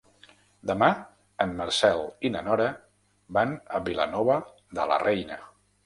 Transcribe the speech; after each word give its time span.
Demà 0.71 0.87
en 1.45 1.53
Marcel 1.59 2.01
i 2.29 2.33
na 2.37 2.43
Nora 2.49 2.67
van 3.39 3.57
a 3.81 3.85
Vilanova 3.91 4.43
de 4.81 4.93
la 4.95 5.03
Reina. 5.09 5.45